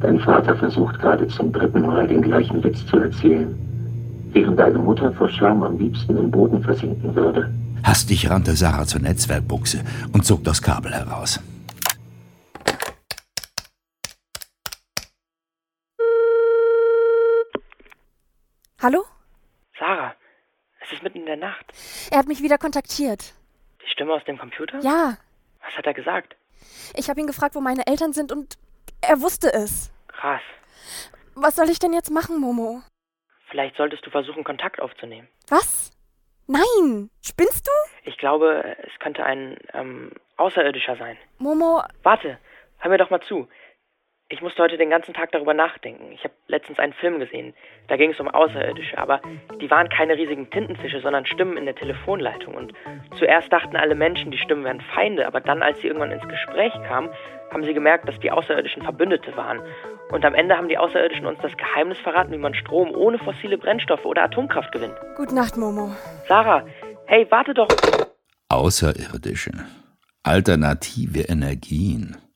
Dein 0.01 0.19
Vater 0.21 0.55
versucht 0.55 0.97
gerade 0.99 1.27
zum 1.27 1.51
dritten 1.51 1.81
Mal 1.81 2.07
den 2.07 2.21
gleichen 2.21 2.63
Witz 2.63 2.85
zu 2.85 2.97
erzählen, 2.97 3.53
während 4.31 4.57
deine 4.57 4.79
Mutter 4.79 5.11
vor 5.13 5.29
Scham 5.29 5.61
am 5.61 5.77
liebsten 5.77 6.17
im 6.17 6.31
Boden 6.31 6.63
versinken 6.63 7.13
würde. 7.13 7.53
Hastig 7.83 8.29
rannte 8.29 8.55
Sarah 8.55 8.85
zur 8.85 9.01
Netzwerkbuchse 9.01 9.83
und 10.13 10.25
zog 10.25 10.43
das 10.45 10.61
Kabel 10.61 10.93
heraus. 10.93 11.41
Hallo? 18.81 19.03
Sarah, 19.77 20.13
es 20.79 20.93
ist 20.93 21.03
mitten 21.03 21.19
in 21.19 21.25
der 21.25 21.35
Nacht. 21.35 21.65
Er 22.09 22.19
hat 22.19 22.27
mich 22.29 22.41
wieder 22.41 22.57
kontaktiert. 22.57 23.33
Die 23.85 23.91
Stimme 23.91 24.13
aus 24.13 24.23
dem 24.23 24.37
Computer? 24.37 24.79
Ja. 24.79 25.17
Was 25.61 25.77
hat 25.77 25.85
er 25.85 25.93
gesagt? 25.93 26.37
Ich 26.95 27.09
habe 27.09 27.19
ihn 27.19 27.27
gefragt, 27.27 27.55
wo 27.55 27.59
meine 27.59 27.85
Eltern 27.85 28.13
sind 28.13 28.31
und 28.31 28.57
er 29.01 29.21
wusste 29.21 29.53
es. 29.53 29.91
Krass. 30.07 30.41
Was 31.35 31.55
soll 31.55 31.69
ich 31.69 31.79
denn 31.79 31.93
jetzt 31.93 32.11
machen, 32.11 32.39
Momo? 32.39 32.81
Vielleicht 33.49 33.75
solltest 33.77 34.05
du 34.05 34.09
versuchen, 34.09 34.43
Kontakt 34.43 34.79
aufzunehmen. 34.79 35.27
Was? 35.47 35.91
Nein! 36.47 37.09
Spinnst 37.21 37.67
du? 37.67 37.71
Ich 38.03 38.17
glaube, 38.17 38.75
es 38.83 38.99
könnte 38.99 39.23
ein 39.23 39.57
ähm, 39.73 40.11
Außerirdischer 40.37 40.97
sein. 40.97 41.17
Momo. 41.37 41.83
Warte, 42.03 42.39
hör 42.77 42.91
mir 42.91 42.97
doch 42.97 43.09
mal 43.09 43.21
zu. 43.21 43.47
Ich 44.31 44.43
musste 44.43 44.61
heute 44.61 44.77
den 44.77 44.91
ganzen 44.91 45.15
Tag 45.15 45.31
darüber 45.31 45.55
nachdenken. 45.55 46.11
Ich 46.11 46.23
habe 46.23 46.35
letztens 46.47 46.77
einen 46.77 46.93
Film 46.93 47.17
gesehen. 47.17 47.55
Da 47.87 47.97
ging 47.97 48.11
es 48.11 48.19
um 48.19 48.27
Außerirdische, 48.27 48.95
aber 48.95 49.21
die 49.59 49.71
waren 49.71 49.89
keine 49.89 50.17
riesigen 50.17 50.51
Tintenfische, 50.51 51.01
sondern 51.01 51.25
Stimmen 51.25 51.57
in 51.57 51.65
der 51.65 51.73
Telefonleitung. 51.73 52.53
Und 52.53 52.73
zuerst 53.17 53.51
dachten 53.51 53.75
alle 53.75 53.95
Menschen, 53.95 54.29
die 54.29 54.37
Stimmen 54.37 54.63
wären 54.63 54.81
Feinde, 54.81 55.25
aber 55.25 55.41
dann, 55.41 55.63
als 55.63 55.81
sie 55.81 55.87
irgendwann 55.87 56.11
ins 56.11 56.27
Gespräch 56.27 56.71
kamen, 56.87 57.09
haben 57.51 57.63
sie 57.63 57.73
gemerkt, 57.73 58.07
dass 58.07 58.19
die 58.19 58.29
Außerirdischen 58.29 58.83
Verbündete 58.83 59.35
waren. 59.35 59.61
Und 60.11 60.23
am 60.23 60.35
Ende 60.35 60.55
haben 60.55 60.69
die 60.69 60.77
Außerirdischen 60.77 61.25
uns 61.25 61.39
das 61.41 61.57
Geheimnis 61.57 61.97
verraten, 61.97 62.31
wie 62.31 62.37
man 62.37 62.53
Strom 62.53 62.91
ohne 62.91 63.17
fossile 63.17 63.57
Brennstoffe 63.57 64.05
oder 64.05 64.21
Atomkraft 64.21 64.71
gewinnt. 64.71 64.93
Gute 65.17 65.33
Nacht, 65.33 65.57
Momo. 65.57 65.95
Sarah, 66.27 66.67
hey, 67.07 67.25
warte 67.31 67.55
doch. 67.55 67.67
Außerirdische. 68.49 69.53
Alternative 70.21 71.21
Energien. 71.21 72.28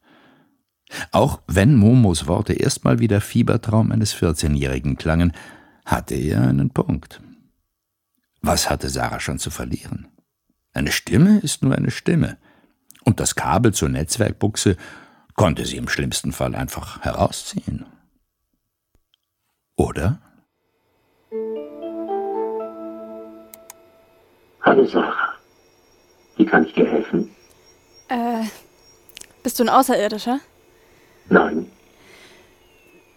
Auch 1.12 1.42
wenn 1.48 1.76
Momos 1.76 2.28
Worte 2.28 2.54
erstmal 2.54 3.00
wie 3.00 3.08
der 3.08 3.22
Fiebertraum 3.22 3.92
eines 3.92 4.16
14-Jährigen 4.16 4.98
klangen, 4.98 5.34
hatte 5.86 6.16
er 6.16 6.42
einen 6.42 6.70
Punkt. 6.70 7.22
Was 8.42 8.70
hatte 8.70 8.90
Sarah 8.90 9.20
schon 9.20 9.40
zu 9.40 9.50
verlieren? 9.50 10.08
Eine 10.74 10.92
Stimme 10.92 11.40
ist 11.40 11.64
nur 11.64 11.76
eine 11.76 11.92
Stimme. 11.92 12.38
Und 13.04 13.20
das 13.20 13.36
Kabel 13.36 13.74
zur 13.74 13.90
Netzwerkbuchse 13.90 14.78
konnte 15.36 15.66
sie 15.66 15.78
im 15.78 15.88
schlimmsten 15.88 16.32
Fall 16.32 16.56
einfach 16.56 17.02
herausziehen. 17.02 17.86
Oder? 19.76 20.20
Hallo 24.62 24.86
Sarah. 24.86 25.34
Wie 26.38 26.46
kann 26.46 26.66
ich 26.66 26.74
dir 26.74 26.90
helfen? 26.90 27.30
Äh, 28.08 28.46
bist 29.44 29.60
du 29.60 29.64
ein 29.64 29.70
Außerirdischer? 29.70 30.40
Nein. 31.30 31.72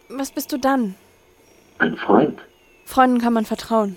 Was 0.08 0.30
bist 0.30 0.52
du 0.52 0.58
dann? 0.58 0.94
Ein 1.78 1.96
Freund. 1.96 2.40
Freunden 2.84 3.20
kann 3.20 3.32
man 3.32 3.44
vertrauen. 3.44 3.96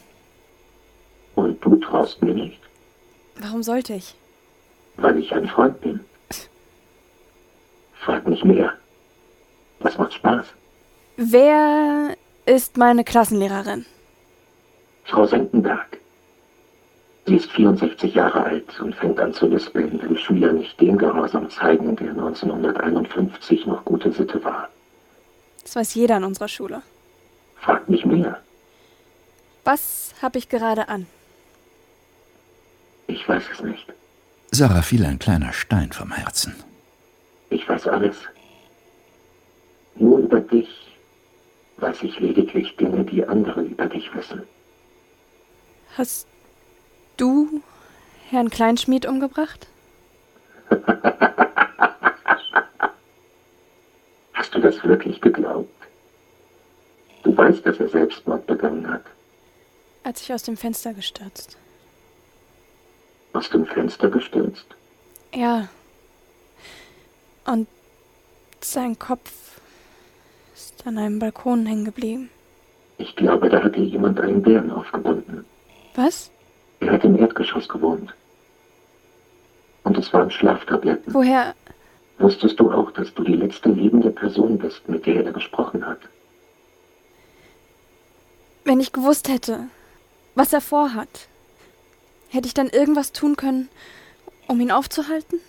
Und 1.35 1.63
du 1.63 1.75
traust 1.77 2.21
mir 2.21 2.33
nicht? 2.33 2.59
Warum 3.37 3.63
sollte 3.63 3.93
ich? 3.93 4.15
Weil 4.97 5.17
ich 5.19 5.33
ein 5.33 5.47
Freund 5.47 5.79
bin. 5.81 5.99
Frag 7.93 8.27
nicht 8.27 8.43
mehr. 8.43 8.73
Was 9.79 9.97
macht 9.97 10.13
Spaß? 10.13 10.45
Wer 11.15 12.17
ist 12.45 12.77
meine 12.77 13.03
Klassenlehrerin? 13.03 13.85
Frau 15.05 15.25
Senckenberg. 15.25 15.98
Sie 17.29 17.35
ist 17.35 17.51
64 17.51 18.15
Jahre 18.15 18.43
alt 18.43 18.79
und 18.79 18.95
fängt 18.95 19.19
an 19.19 19.31
zu 19.31 19.45
lispeln, 19.45 20.01
wenn 20.01 20.17
Schüler 20.17 20.51
nicht 20.51 20.81
den 20.81 20.97
Gehorsam 20.97 21.47
zeigen, 21.51 21.95
der 21.95 22.09
1951 22.09 23.67
noch 23.67 23.85
gute 23.85 24.11
Sitte 24.11 24.43
war. 24.43 24.67
Das 25.61 25.75
weiß 25.75 25.93
jeder 25.93 26.17
in 26.17 26.23
unserer 26.23 26.47
Schule. 26.47 26.81
Frag 27.57 27.87
nicht 27.87 28.07
mehr. 28.07 28.41
Was 29.63 30.15
habe 30.23 30.39
ich 30.39 30.49
gerade 30.49 30.89
an? 30.89 31.05
Ich 33.05 33.29
weiß 33.29 33.43
es 33.53 33.61
nicht. 33.61 33.85
Sarah 34.49 34.81
fiel 34.81 35.05
ein 35.05 35.19
kleiner 35.19 35.53
Stein 35.53 35.91
vom 35.91 36.11
Herzen. 36.11 36.55
Ich 37.51 37.69
weiß 37.69 37.85
alles. 37.89 38.15
Nur 39.93 40.17
über 40.17 40.39
dich 40.39 40.97
weiß 41.77 42.01
ich 42.01 42.19
lediglich 42.19 42.75
Dinge, 42.77 43.03
die 43.03 43.23
andere 43.23 43.61
über 43.61 43.85
dich 43.85 44.11
wissen. 44.15 44.41
Hast 45.95 46.25
du 47.19 47.61
Herrn 48.29 48.49
Kleinschmied 48.49 49.05
umgebracht? 49.05 49.67
Hast 54.33 54.53
du 54.53 54.59
das 54.59 54.83
wirklich 54.83 55.19
geglaubt? 55.21 55.69
Du 57.23 57.35
weißt, 57.35 57.65
dass 57.65 57.79
er 57.79 57.89
Selbstmord 57.89 58.45
begangen 58.47 58.89
hat. 58.89 59.03
Als 60.03 60.21
ich 60.21 60.33
aus 60.33 60.43
dem 60.43 60.57
Fenster 60.57 60.93
gestürzt. 60.93 61.57
Aus 63.33 63.49
dem 63.49 63.65
Fenster 63.65 64.09
gestürzt? 64.09 64.65
Ja. 65.33 65.67
Und 67.45 67.67
sein 68.61 68.97
Kopf 68.97 69.59
ist 70.55 70.87
an 70.87 70.97
einem 70.97 71.19
Balkon 71.19 71.65
hängen 71.65 71.85
geblieben. 71.85 72.29
Ich 72.97 73.15
glaube, 73.15 73.49
da 73.49 73.63
hat 73.63 73.75
dir 73.75 73.83
jemand 73.83 74.19
einen 74.19 74.41
Bären 74.41 74.71
aufgebunden. 74.71 75.45
Was? 75.95 76.31
Er 76.89 76.95
hat 76.95 77.03
im 77.03 77.19
Erdgeschoss 77.19 77.69
gewohnt. 77.69 78.15
Und 79.83 79.95
es 79.95 80.11
waren 80.11 80.31
Schlaftabletten. 80.31 81.13
Woher? 81.13 81.53
Wusstest 82.17 82.59
du 82.59 82.71
auch, 82.71 82.89
dass 82.93 83.13
du 83.13 83.23
die 83.23 83.35
letzte 83.35 83.69
lebende 83.69 84.09
Person 84.09 84.57
bist, 84.57 84.89
mit 84.89 85.05
der 85.05 85.23
er 85.23 85.31
gesprochen 85.31 85.85
hat? 85.85 85.99
Wenn 88.63 88.79
ich 88.79 88.91
gewusst 88.91 89.29
hätte, 89.29 89.67
was 90.33 90.51
er 90.51 90.61
vorhat, 90.61 91.27
hätte 92.29 92.47
ich 92.47 92.55
dann 92.55 92.69
irgendwas 92.69 93.11
tun 93.11 93.35
können, 93.35 93.69
um 94.47 94.59
ihn 94.59 94.71
aufzuhalten? 94.71 95.39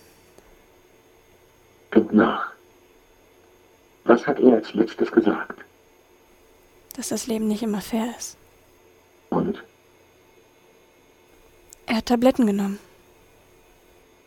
Denk 1.95 2.13
nach. 2.13 2.51
Was 4.03 4.27
hat 4.27 4.39
er 4.39 4.57
als 4.57 4.71
letztes 4.75 5.11
gesagt? 5.11 5.59
Dass 6.95 7.09
das 7.09 7.25
Leben 7.25 7.47
nicht 7.47 7.63
immer 7.63 7.81
fair 7.81 8.13
ist. 8.15 8.37
Und? 9.31 9.63
Er 11.91 11.97
hat 11.97 12.05
Tabletten 12.05 12.45
genommen. 12.47 12.79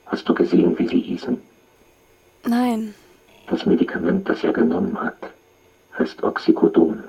Hast 0.04 0.28
du 0.28 0.34
gesehen, 0.34 0.78
wie 0.78 0.86
sie 0.86 1.00
hießen? 1.00 1.40
Nein. 2.44 2.94
Das 3.46 3.64
Medikament, 3.64 4.28
das 4.28 4.44
er 4.44 4.52
genommen 4.52 5.00
hat, 5.00 5.16
heißt 5.98 6.22
Oxycodon. 6.22 7.04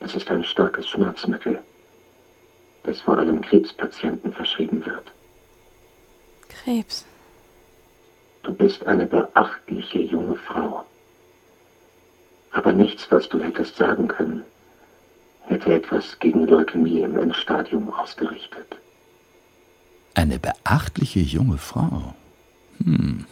Es 0.00 0.16
ist 0.16 0.28
ein 0.32 0.42
starkes 0.42 0.88
Schmerzmittel, 0.88 1.60
das 2.82 3.00
vor 3.00 3.18
allem 3.18 3.40
Krebspatienten 3.40 4.32
verschrieben 4.32 4.84
wird. 4.84 5.12
Krebs. 6.48 7.06
Du 8.42 8.52
bist 8.52 8.84
eine 8.84 9.06
beachtliche 9.06 10.00
junge 10.00 10.34
Frau. 10.34 10.84
Aber 12.50 12.72
nichts, 12.72 13.06
was 13.12 13.28
du 13.28 13.38
hättest 13.38 13.76
sagen 13.76 14.08
können, 14.08 14.42
hätte 15.42 15.72
etwas 15.72 16.18
gegen 16.18 16.48
Leukämie 16.48 17.02
im 17.02 17.16
Endstadium 17.16 17.94
ausgerichtet. 17.94 18.76
Eine 20.18 20.40
beachtliche 20.40 21.20
junge 21.20 21.58
Frau. 21.58 22.12
Hm. 22.82 23.24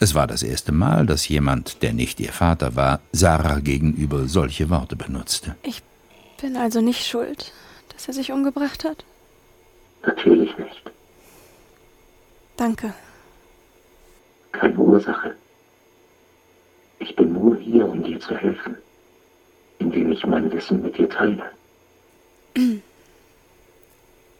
Es 0.00 0.14
war 0.14 0.26
das 0.26 0.42
erste 0.42 0.72
Mal, 0.72 1.04
dass 1.04 1.28
jemand, 1.28 1.82
der 1.82 1.92
nicht 1.92 2.20
ihr 2.20 2.32
Vater 2.32 2.74
war, 2.74 3.00
Sarah 3.12 3.58
gegenüber 3.58 4.28
solche 4.28 4.70
Worte 4.70 4.96
benutzte. 4.96 5.56
Ich 5.62 5.82
bin 6.40 6.56
also 6.56 6.80
nicht 6.80 7.06
schuld, 7.06 7.52
dass 7.90 8.08
er 8.08 8.14
sich 8.14 8.32
umgebracht 8.32 8.82
hat? 8.82 9.04
Natürlich 10.06 10.56
nicht. 10.56 10.90
Danke. 12.56 12.94
Keine 14.52 14.78
Ursache. 14.78 15.34
Ich 16.98 17.14
bin 17.14 17.34
nur 17.34 17.58
hier, 17.58 17.86
um 17.86 18.02
dir 18.02 18.18
zu 18.20 18.34
helfen, 18.34 18.74
indem 19.80 20.12
ich 20.12 20.24
mein 20.24 20.50
Wissen 20.50 20.80
mit 20.80 20.96
dir 20.96 21.10
teile. 21.10 21.44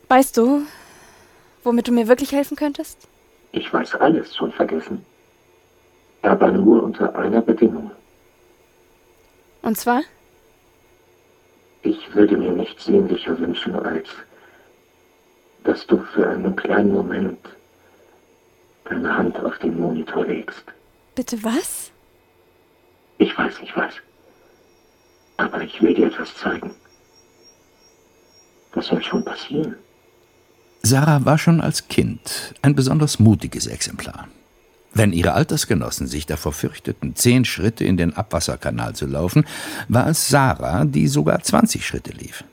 Weißt 0.08 0.35
du, 0.38 0.62
womit 1.68 1.87
du 1.87 1.92
mir 1.92 2.08
wirklich 2.08 2.32
helfen 2.32 2.56
könntest? 2.56 3.06
Ich 3.52 3.72
weiß 3.72 3.94
alles 3.96 4.34
schon 4.34 4.52
vergessen. 4.52 5.04
Aber 6.23 6.50
nur 6.50 6.82
unter 6.82 7.14
einer 7.14 7.43
Bedingung. 7.43 7.90
Und 9.62 9.76
zwar? 9.76 10.02
Ich 11.82 12.14
würde 12.14 12.36
mir 12.36 12.52
nichts 12.52 12.86
sehnlicher 12.86 13.38
wünschen, 13.38 13.75
als 13.76 14.08
dass 15.64 15.86
du 15.86 15.99
für 16.14 16.26
einen 16.28 16.56
kleinen 16.56 16.93
Moment 16.93 17.38
deine 18.84 19.16
Hand 19.16 19.38
auf 19.38 19.58
den 19.58 19.78
Monitor 19.78 20.25
legst. 20.25 20.64
Bitte 21.14 21.43
was? 21.45 21.90
Ich 23.19 23.36
weiß, 23.36 23.56
ich 23.62 23.76
weiß. 23.76 23.95
Aber 25.36 25.60
ich 25.60 25.80
will 25.82 25.95
dir 25.95 26.06
etwas 26.06 26.34
zeigen. 26.34 26.75
Das 28.73 28.86
soll 28.86 29.02
schon 29.02 29.25
passieren. 29.25 29.76
Sarah 30.82 31.25
war 31.25 31.38
schon 31.38 31.60
als 31.60 31.88
Kind 31.88 32.54
ein 32.62 32.75
besonders 32.75 33.19
mutiges 33.19 33.67
Exemplar. 33.67 34.28
Wenn 34.95 35.12
ihre 35.12 35.32
Altersgenossen 35.32 36.06
sich 36.06 36.26
davor 36.26 36.52
fürchteten, 36.52 37.14
zehn 37.14 37.45
Schritte 37.45 37.84
in 37.84 37.97
den 37.97 38.17
Abwasserkanal 38.17 38.95
zu 38.95 39.06
laufen, 39.06 39.45
war 39.88 40.08
es 40.08 40.28
Sarah, 40.28 40.84
die 40.84 41.08
sogar 41.08 41.43
20 41.43 41.86
Schritte 41.86 42.12
lief. 42.12 42.45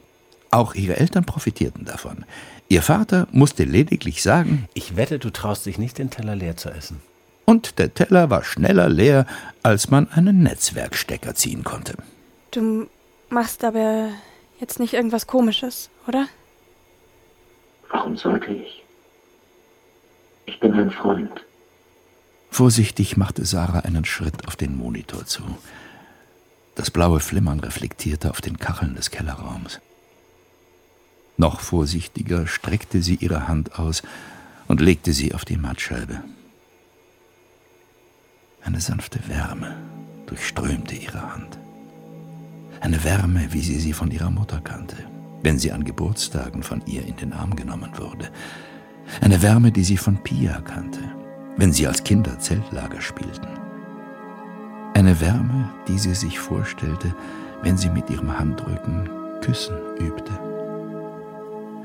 Auch 0.51 0.75
ihre 0.75 0.97
Eltern 0.97 1.25
profitierten 1.25 1.85
davon. 1.85 2.25
Ihr 2.67 2.81
Vater 2.81 3.27
musste 3.31 3.63
lediglich 3.63 4.21
sagen: 4.21 4.67
Ich 4.73 4.95
wette, 4.95 5.19
du 5.19 5.29
traust 5.29 5.65
dich 5.65 5.77
nicht, 5.77 5.97
den 5.97 6.09
Teller 6.09 6.35
leer 6.35 6.57
zu 6.57 6.69
essen. 6.69 7.01
Und 7.45 7.77
der 7.77 7.93
Teller 7.93 8.29
war 8.29 8.43
schneller 8.43 8.89
leer, 8.89 9.27
als 9.63 9.89
man 9.89 10.09
einen 10.11 10.43
Netzwerkstecker 10.43 11.35
ziehen 11.35 11.63
konnte. 11.63 11.95
Du 12.51 12.88
machst 13.29 13.63
aber 13.63 14.09
jetzt 14.59 14.79
nicht 14.79 14.93
irgendwas 14.93 15.27
Komisches, 15.27 15.89
oder? 16.07 16.27
Warum 17.89 18.17
sollte 18.17 18.51
ich? 18.51 18.83
Ich 20.45 20.59
bin 20.59 20.73
ein 20.73 20.91
Freund. 20.91 21.45
Vorsichtig 22.51 23.17
machte 23.17 23.45
Sarah 23.45 23.79
einen 23.79 24.05
Schritt 24.05 24.47
auf 24.47 24.55
den 24.55 24.77
Monitor 24.77 25.25
zu. 25.25 25.43
Das 26.75 26.91
blaue 26.91 27.19
Flimmern 27.19 27.59
reflektierte 27.59 28.29
auf 28.29 28.41
den 28.41 28.57
Kacheln 28.57 28.95
des 28.95 29.11
Kellerraums. 29.11 29.79
Noch 31.37 31.59
vorsichtiger 31.59 32.47
streckte 32.47 33.01
sie 33.01 33.15
ihre 33.15 33.47
Hand 33.47 33.77
aus 33.77 34.03
und 34.67 34.81
legte 34.81 35.13
sie 35.13 35.33
auf 35.33 35.45
die 35.45 35.57
Mattscheibe. 35.57 36.23
Eine 38.61 38.81
sanfte 38.81 39.19
Wärme 39.27 39.75
durchströmte 40.27 40.95
ihre 40.95 41.33
Hand. 41.33 41.57
Eine 42.81 43.03
Wärme, 43.03 43.51
wie 43.51 43.61
sie 43.61 43.79
sie 43.79 43.93
von 43.93 44.11
ihrer 44.11 44.31
Mutter 44.31 44.59
kannte, 44.61 44.97
wenn 45.45 45.60
sie 45.60 45.71
an 45.71 45.84
Geburtstagen 45.86 46.63
von 46.63 46.81
ihr 46.88 47.05
in 47.05 47.17
den 47.17 47.31
Arm 47.31 47.55
genommen 47.55 47.91
wurde. 47.99 48.31
Eine 49.21 49.43
Wärme, 49.43 49.71
die 49.71 49.84
sie 49.84 49.95
von 49.95 50.17
Pia 50.23 50.60
kannte, 50.62 51.01
wenn 51.55 51.71
sie 51.71 51.86
als 51.86 52.03
Kinder 52.03 52.39
Zeltlager 52.39 52.99
spielten. 52.99 53.47
Eine 54.95 55.21
Wärme, 55.21 55.71
die 55.88 55.99
sie 55.99 56.15
sich 56.15 56.39
vorstellte, 56.39 57.13
wenn 57.62 57.77
sie 57.77 57.91
mit 57.91 58.10
ihrem 58.10 58.38
Handrücken 58.38 59.08
Küssen 59.41 59.77
übte. 59.99 60.34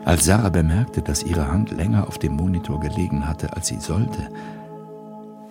Als 0.06 0.24
Sarah 0.24 0.48
bemerkte, 0.48 1.02
dass 1.02 1.22
ihre 1.22 1.46
Hand 1.46 1.70
länger 1.70 2.08
auf 2.08 2.18
dem 2.18 2.32
Monitor 2.32 2.80
gelegen 2.80 3.28
hatte, 3.28 3.52
als 3.52 3.66
sie 3.66 3.78
sollte, 3.78 4.30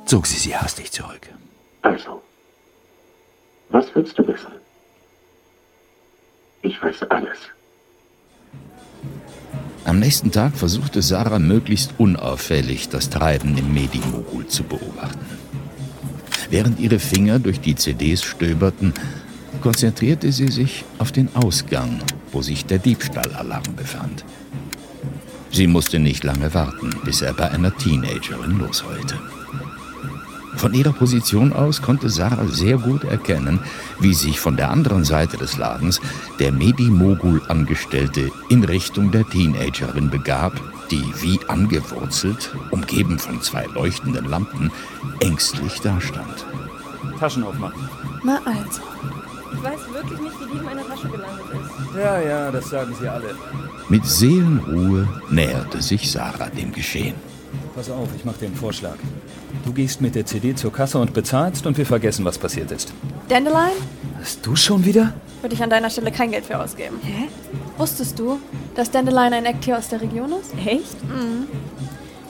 zog 0.05 0.25
sie 0.25 0.39
sie 0.39 0.55
hastig 0.55 0.91
zurück. 0.91 1.29
Also, 1.83 2.23
was 3.69 3.93
willst 3.93 4.17
du 4.17 4.27
wissen? 4.27 4.51
Ich 6.63 6.81
weiß 6.81 7.03
alles. 7.03 7.37
Am 9.89 9.97
nächsten 9.97 10.31
Tag 10.31 10.55
versuchte 10.55 11.01
Sarah 11.01 11.39
möglichst 11.39 11.95
unauffällig 11.97 12.89
das 12.89 13.09
Treiben 13.09 13.57
im 13.57 13.73
Medimogul 13.73 14.45
zu 14.45 14.61
beobachten. 14.61 15.25
Während 16.51 16.79
ihre 16.79 16.99
Finger 16.99 17.39
durch 17.39 17.59
die 17.59 17.73
CDs 17.73 18.21
stöberten, 18.21 18.93
konzentrierte 19.61 20.31
sie 20.31 20.49
sich 20.49 20.85
auf 20.99 21.11
den 21.11 21.35
Ausgang, 21.35 22.03
wo 22.31 22.43
sich 22.43 22.67
der 22.67 22.77
Diebstahlalarm 22.77 23.63
befand. 23.75 24.25
Sie 25.51 25.65
musste 25.65 25.97
nicht 25.97 26.23
lange 26.23 26.53
warten, 26.53 26.91
bis 27.03 27.23
er 27.23 27.33
bei 27.33 27.49
einer 27.49 27.75
Teenagerin 27.75 28.59
losheulte. 28.59 29.15
Von 30.59 30.73
ihrer 30.73 30.91
Position 30.91 31.53
aus 31.53 31.81
konnte 31.81 32.09
Sarah 32.09 32.45
sehr 32.47 32.77
gut 32.77 33.05
erkennen, 33.05 33.61
wie 34.01 34.13
sich 34.13 34.41
von 34.41 34.57
der 34.57 34.69
anderen 34.69 35.05
Seite 35.05 35.37
des 35.37 35.55
Ladens 35.55 36.01
der 36.37 36.51
Medi-Mogul-Angestellte 36.51 38.29
in 38.49 38.65
Richtung 38.65 39.09
der 39.09 39.23
Teenagerin 39.23 40.09
begab, 40.09 40.51
die 40.91 41.01
wie 41.21 41.39
angewurzelt, 41.47 42.53
umgeben 42.71 43.19
von 43.19 43.41
zwei 43.41 43.67
leuchtenden 43.67 44.25
Lampen, 44.25 44.69
ängstlich 45.21 45.79
dastand. 45.79 46.45
Taschen 47.17 47.45
aufmachen. 47.45 47.89
Na 48.25 48.41
also. 48.43 48.81
Ich 49.53 49.63
weiß 49.63 49.79
wirklich 49.93 50.19
nicht, 50.19 50.41
wie 50.41 50.51
die 50.51 50.57
in 50.57 50.65
meiner 50.65 50.85
Tasche 50.85 51.07
gelandet 51.07 51.45
ist. 51.53 51.97
Ja, 51.97 52.19
ja, 52.19 52.51
das 52.51 52.69
sagen 52.69 52.93
sie 52.99 53.07
alle. 53.07 53.33
Mit 53.87 54.05
Seelenruhe 54.05 55.07
näherte 55.29 55.81
sich 55.81 56.11
Sarah 56.11 56.49
dem 56.49 56.73
Geschehen. 56.73 57.15
Pass 57.75 57.89
auf, 57.89 58.07
ich 58.15 58.25
mache 58.25 58.39
dir 58.39 58.45
einen 58.47 58.55
Vorschlag. 58.55 58.95
Du 59.65 59.73
gehst 59.73 60.01
mit 60.01 60.15
der 60.15 60.25
CD 60.25 60.55
zur 60.55 60.71
Kasse 60.71 60.97
und 60.99 61.13
bezahlst 61.13 61.65
und 61.65 61.77
wir 61.77 61.85
vergessen, 61.85 62.25
was 62.25 62.37
passiert 62.37 62.71
ist. 62.71 62.93
Dandelion? 63.27 63.71
Hast 64.19 64.45
du 64.45 64.55
schon 64.55 64.83
wieder? 64.85 65.13
Würde 65.41 65.55
ich 65.55 65.63
an 65.63 65.69
deiner 65.69 65.89
Stelle 65.89 66.11
kein 66.11 66.31
Geld 66.31 66.45
für 66.45 66.59
ausgeben. 66.59 66.99
Hä? 67.03 67.29
Wusstest 67.77 68.19
du, 68.19 68.39
dass 68.75 68.91
Dandelion 68.91 69.33
ein 69.33 69.45
Act 69.45 69.63
hier 69.63 69.77
aus 69.77 69.87
der 69.87 70.01
Region 70.01 70.33
ist? 70.33 70.51
Echt? 70.65 71.01
Mhm. 71.03 71.47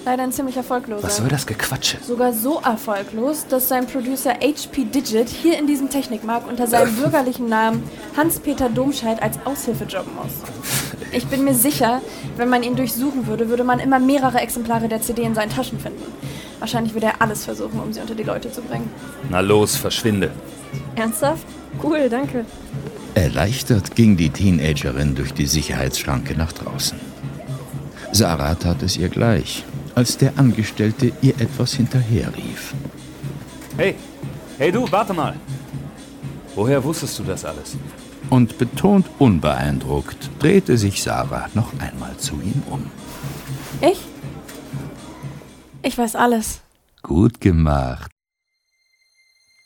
Leider 0.05 0.23
ein 0.23 0.31
ziemlich 0.31 0.55
erfolgloser. 0.55 1.03
Was 1.03 1.17
soll 1.17 1.27
das 1.27 1.45
Gequatsche? 1.45 1.97
Sogar 2.01 2.33
so 2.33 2.59
erfolglos, 2.61 3.45
dass 3.47 3.67
sein 3.67 3.85
Producer 3.85 4.33
HP 4.33 4.85
Digit 4.85 5.27
hier 5.27 5.59
in 5.59 5.67
diesem 5.67 5.89
Technikmarkt 5.89 6.47
unter 6.47 6.67
seinem 6.67 6.95
bürgerlichen 7.01 7.49
Namen 7.49 7.83
Hans-Peter 8.15 8.69
Domscheit 8.69 9.21
als 9.21 9.37
Aushilfe 9.45 9.83
jobben 9.83 10.15
muss. 10.15 10.31
Ich 11.11 11.25
bin 11.25 11.43
mir 11.43 11.55
sicher, 11.55 12.01
wenn 12.37 12.49
man 12.49 12.61
ihn 12.61 12.75
durchsuchen 12.75 13.25
würde, 13.25 13.49
würde 13.49 13.63
man 13.63 13.79
immer 13.79 13.99
mehrere 13.99 14.39
Exemplare 14.39 14.87
der 14.87 15.01
CD 15.01 15.23
in 15.23 15.33
seinen 15.33 15.49
Taschen 15.49 15.79
finden. 15.79 16.03
Wahrscheinlich 16.59 16.93
würde 16.93 17.07
er 17.07 17.21
alles 17.21 17.45
versuchen, 17.45 17.79
um 17.79 17.91
sie 17.91 17.99
unter 17.99 18.15
die 18.15 18.23
Leute 18.23 18.51
zu 18.51 18.61
bringen. 18.61 18.89
Na 19.29 19.39
los, 19.39 19.75
verschwinde. 19.75 20.29
Ernsthaft? 20.95 21.45
Cool, 21.81 22.09
danke. 22.09 22.45
Erleichtert 23.15 23.95
ging 23.95 24.17
die 24.17 24.29
Teenagerin 24.29 25.15
durch 25.15 25.33
die 25.33 25.47
Sicherheitsschranke 25.47 26.35
nach 26.35 26.51
draußen. 26.51 26.99
Sarah 28.11 28.55
tat 28.55 28.83
es 28.83 28.97
ihr 28.97 29.09
gleich, 29.09 29.63
als 29.95 30.17
der 30.17 30.37
Angestellte 30.37 31.11
ihr 31.21 31.39
etwas 31.39 31.73
hinterherrief. 31.73 32.73
Hey, 33.77 33.95
hey 34.57 34.71
du, 34.71 34.91
warte 34.91 35.13
mal. 35.13 35.35
Woher 36.55 36.83
wusstest 36.83 37.17
du 37.19 37.23
das 37.23 37.45
alles? 37.45 37.77
Und 38.29 38.57
betont 38.57 39.09
unbeeindruckt 39.17 40.29
drehte 40.39 40.77
sich 40.77 41.01
Sarah 41.01 41.49
noch 41.55 41.71
einmal 41.79 42.15
zu 42.17 42.35
ihm 42.35 42.63
um. 42.69 42.85
Ich? 43.81 43.99
Ich 45.81 45.97
weiß 45.97 46.15
alles. 46.15 46.61
Gut 47.01 47.41
gemacht. 47.41 48.11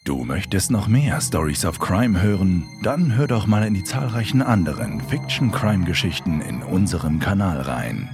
Du 0.06 0.26
möchtest 0.26 0.70
noch 0.70 0.88
mehr 0.88 1.22
Stories 1.22 1.64
of 1.64 1.80
Crime 1.80 2.22
hören? 2.22 2.66
Dann 2.84 3.16
hör 3.16 3.28
doch 3.28 3.48
mal 3.48 3.66
in 3.66 3.74
die 3.74 3.86
zahlreichen 3.86 4.42
anderen 4.42 5.00
Fiction-Crime-Geschichten 5.02 6.42
in 6.42 6.62
unserem 6.62 7.20
Kanal 7.20 7.62
rein. 7.62 8.10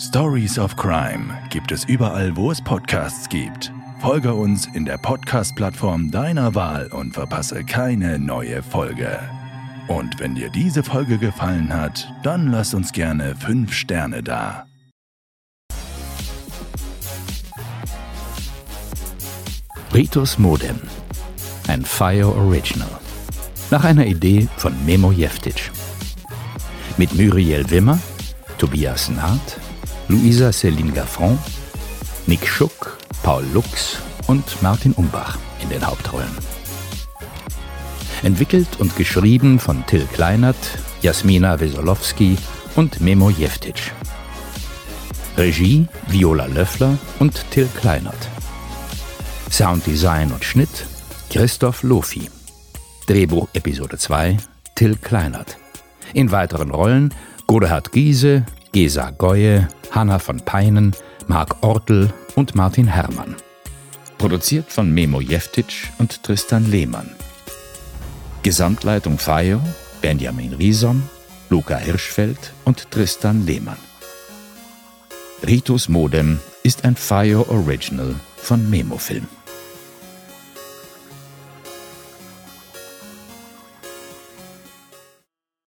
Stories 0.00 0.58
of 0.58 0.74
Crime 0.76 1.32
gibt 1.50 1.70
es 1.70 1.84
überall, 1.84 2.36
wo 2.36 2.50
es 2.50 2.60
Podcasts 2.60 3.28
gibt. 3.28 3.72
Folge 4.00 4.34
uns 4.34 4.66
in 4.74 4.84
der 4.84 4.98
Podcast-Plattform 4.98 6.10
deiner 6.10 6.56
Wahl 6.56 6.88
und 6.88 7.14
verpasse 7.14 7.62
keine 7.62 8.18
neue 8.18 8.64
Folge. 8.64 9.20
Und 9.88 10.20
wenn 10.20 10.34
dir 10.34 10.48
diese 10.50 10.82
Folge 10.82 11.18
gefallen 11.18 11.72
hat, 11.72 12.12
dann 12.22 12.50
lass 12.50 12.74
uns 12.74 12.92
gerne 12.92 13.34
5 13.36 13.72
Sterne 13.72 14.22
da. 14.22 14.66
Ritus 19.92 20.38
Modem. 20.38 20.80
Ein 21.68 21.84
Fire 21.84 22.34
Original. 22.34 22.88
Nach 23.70 23.84
einer 23.84 24.06
Idee 24.06 24.48
von 24.56 24.72
Memo 24.86 25.12
Jeftic. 25.12 25.70
Mit 26.96 27.14
Muriel 27.14 27.68
Wimmer, 27.70 27.98
Tobias 28.58 29.10
Naht, 29.10 29.58
Luisa 30.08 30.48
Céline 30.48 30.92
Gaffron, 30.92 31.38
Nick 32.26 32.46
Schuck, 32.46 32.98
Paul 33.22 33.44
Lux 33.52 33.98
und 34.26 34.62
Martin 34.62 34.92
Umbach 34.92 35.38
in 35.60 35.68
den 35.68 35.86
Hauptrollen. 35.86 36.61
Entwickelt 38.22 38.68
und 38.78 38.94
geschrieben 38.96 39.58
von 39.58 39.84
Till 39.86 40.06
Kleinert, 40.12 40.56
Jasmina 41.00 41.58
Wesolowski 41.58 42.38
und 42.76 43.00
Memo 43.00 43.30
Jeftic. 43.30 43.92
Regie 45.36 45.86
Viola 46.06 46.46
Löffler 46.46 46.98
und 47.18 47.44
Till 47.50 47.68
Kleinert. 47.80 48.28
Sounddesign 49.50 50.30
und 50.30 50.44
Schnitt 50.44 50.86
Christoph 51.30 51.82
Lofi. 51.82 52.30
Drehbuch 53.06 53.48
Episode 53.54 53.98
2 53.98 54.36
Till 54.76 54.96
Kleinert. 54.96 55.56
In 56.14 56.30
weiteren 56.30 56.70
Rollen 56.70 57.12
Godehard 57.48 57.90
Giese, 57.90 58.46
Gesa 58.72 59.10
Goye, 59.10 59.66
Hanna 59.90 60.20
von 60.20 60.38
Peinen, 60.40 60.92
Marc 61.26 61.56
Ortel 61.62 62.12
und 62.36 62.54
Martin 62.54 62.86
Herrmann. 62.86 63.34
Produziert 64.16 64.70
von 64.70 64.92
Memo 64.92 65.20
Jeftic 65.20 65.90
und 65.98 66.22
Tristan 66.22 66.70
Lehmann. 66.70 67.10
Gesamtleitung 68.42 69.18
FAIO, 69.18 69.60
Benjamin 70.00 70.54
Riesom, 70.54 71.04
Luca 71.48 71.76
Hirschfeld 71.76 72.52
und 72.64 72.90
Tristan 72.90 73.46
Lehmann. 73.46 73.78
Ritus 75.46 75.88
Modem 75.88 76.40
ist 76.64 76.84
ein 76.84 76.96
FAIO 76.96 77.46
Original 77.48 78.16
von 78.36 78.68
Memo 78.68 78.98
Film. 78.98 79.28